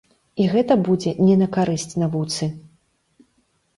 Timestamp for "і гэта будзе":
0.43-1.11